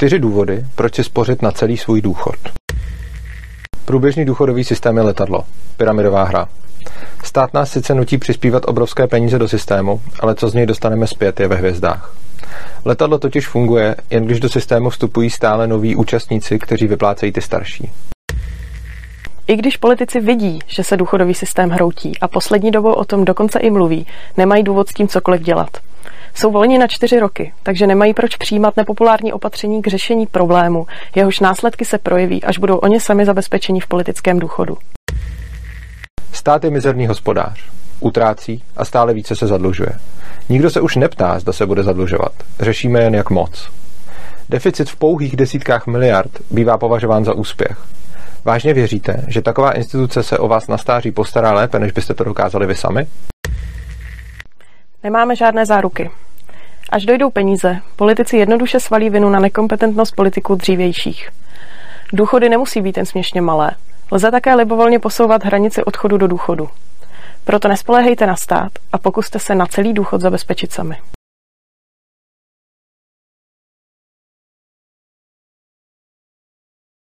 Čtyři 0.00 0.18
důvody, 0.18 0.64
proč 0.74 0.94
si 0.94 1.04
spořit 1.04 1.42
na 1.42 1.50
celý 1.50 1.76
svůj 1.76 2.00
důchod. 2.02 2.34
Průběžný 3.84 4.24
důchodový 4.24 4.64
systém 4.64 4.96
je 4.96 5.02
letadlo. 5.02 5.44
Pyramidová 5.76 6.24
hra. 6.24 6.48
Stát 7.24 7.54
nás 7.54 7.70
sice 7.70 7.94
nutí 7.94 8.18
přispívat 8.18 8.62
obrovské 8.66 9.06
peníze 9.06 9.38
do 9.38 9.48
systému, 9.48 10.00
ale 10.20 10.34
co 10.34 10.48
z 10.48 10.54
něj 10.54 10.66
dostaneme 10.66 11.06
zpět 11.06 11.40
je 11.40 11.48
ve 11.48 11.56
hvězdách. 11.56 12.14
Letadlo 12.84 13.18
totiž 13.18 13.48
funguje, 13.48 13.96
jen 14.10 14.26
když 14.26 14.40
do 14.40 14.48
systému 14.48 14.90
vstupují 14.90 15.30
stále 15.30 15.66
noví 15.66 15.96
účastníci, 15.96 16.58
kteří 16.58 16.86
vyplácejí 16.86 17.32
ty 17.32 17.40
starší. 17.40 17.90
I 19.46 19.56
když 19.56 19.76
politici 19.76 20.20
vidí, 20.20 20.58
že 20.66 20.84
se 20.84 20.96
důchodový 20.96 21.34
systém 21.34 21.70
hroutí 21.70 22.18
a 22.20 22.28
poslední 22.28 22.70
dobou 22.70 22.92
o 22.92 23.04
tom 23.04 23.24
dokonce 23.24 23.58
i 23.58 23.70
mluví, 23.70 24.06
nemají 24.36 24.62
důvod 24.62 24.88
s 24.88 24.94
tím 24.94 25.08
cokoliv 25.08 25.42
dělat. 25.42 25.89
Jsou 26.34 26.50
volni 26.50 26.78
na 26.78 26.86
čtyři 26.86 27.20
roky, 27.20 27.52
takže 27.62 27.86
nemají 27.86 28.14
proč 28.14 28.36
přijímat 28.36 28.76
nepopulární 28.76 29.32
opatření 29.32 29.82
k 29.82 29.86
řešení 29.86 30.26
problému, 30.26 30.86
jehož 31.14 31.40
následky 31.40 31.84
se 31.84 31.98
projeví, 31.98 32.44
až 32.44 32.58
budou 32.58 32.76
oni 32.76 33.00
sami 33.00 33.24
zabezpečeni 33.24 33.80
v 33.80 33.86
politickém 33.86 34.38
důchodu. 34.38 34.76
Stát 36.32 36.64
je 36.64 36.70
mizerný 36.70 37.06
hospodář. 37.06 37.64
Utrácí 38.00 38.62
a 38.76 38.84
stále 38.84 39.14
více 39.14 39.36
se 39.36 39.46
zadlužuje. 39.46 39.92
Nikdo 40.48 40.70
se 40.70 40.80
už 40.80 40.96
neptá, 40.96 41.38
zda 41.38 41.52
se 41.52 41.66
bude 41.66 41.82
zadlužovat. 41.82 42.32
Řešíme 42.60 43.02
jen 43.02 43.14
jak 43.14 43.30
moc. 43.30 43.70
Deficit 44.48 44.90
v 44.90 44.96
pouhých 44.96 45.36
desítkách 45.36 45.86
miliard 45.86 46.30
bývá 46.50 46.78
považován 46.78 47.24
za 47.24 47.32
úspěch. 47.32 47.78
Vážně 48.44 48.74
věříte, 48.74 49.24
že 49.28 49.42
taková 49.42 49.72
instituce 49.72 50.22
se 50.22 50.38
o 50.38 50.48
vás 50.48 50.68
na 50.68 50.78
stáří 50.78 51.12
postará 51.12 51.52
lépe, 51.52 51.78
než 51.78 51.92
byste 51.92 52.14
to 52.14 52.24
dokázali 52.24 52.66
vy 52.66 52.74
sami? 52.74 53.06
Nemáme 55.02 55.36
žádné 55.36 55.66
záruky. 55.66 56.10
Až 56.90 57.06
dojdou 57.06 57.30
peníze, 57.30 57.80
politici 57.96 58.36
jednoduše 58.36 58.80
svalí 58.80 59.10
vinu 59.10 59.30
na 59.30 59.40
nekompetentnost 59.40 60.14
politiků 60.16 60.54
dřívějších. 60.54 61.30
Důchody 62.12 62.48
nemusí 62.48 62.80
být 62.80 62.96
jen 62.96 63.06
směšně 63.06 63.40
malé. 63.40 63.70
Lze 64.12 64.30
také 64.30 64.54
libovolně 64.54 64.98
posouvat 64.98 65.44
hranici 65.44 65.84
odchodu 65.84 66.18
do 66.18 66.26
důchodu. 66.26 66.68
Proto 67.44 67.68
nespoléhejte 67.68 68.26
na 68.26 68.36
stát 68.36 68.72
a 68.92 68.98
pokuste 68.98 69.38
se 69.38 69.54
na 69.54 69.66
celý 69.66 69.92
důchod 69.92 70.20
zabezpečit 70.20 70.72
sami. 70.72 70.96